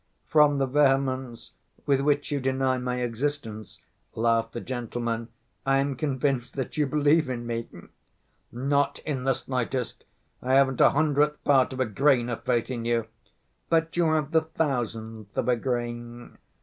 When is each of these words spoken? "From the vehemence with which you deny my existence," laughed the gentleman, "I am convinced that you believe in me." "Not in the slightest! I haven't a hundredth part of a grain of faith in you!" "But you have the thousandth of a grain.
"From 0.25 0.57
the 0.57 0.65
vehemence 0.65 1.51
with 1.85 1.99
which 2.01 2.31
you 2.31 2.39
deny 2.39 2.79
my 2.79 3.01
existence," 3.01 3.79
laughed 4.15 4.53
the 4.53 4.59
gentleman, 4.59 5.27
"I 5.63 5.77
am 5.77 5.95
convinced 5.95 6.55
that 6.55 6.75
you 6.75 6.87
believe 6.87 7.29
in 7.29 7.45
me." 7.45 7.67
"Not 8.51 8.97
in 9.05 9.25
the 9.25 9.35
slightest! 9.35 10.03
I 10.41 10.55
haven't 10.55 10.81
a 10.81 10.89
hundredth 10.89 11.43
part 11.43 11.71
of 11.71 11.79
a 11.79 11.85
grain 11.85 12.29
of 12.29 12.43
faith 12.43 12.71
in 12.71 12.83
you!" 12.83 13.05
"But 13.69 13.95
you 13.95 14.05
have 14.13 14.31
the 14.31 14.41
thousandth 14.41 15.37
of 15.37 15.47
a 15.47 15.55
grain. 15.55 16.39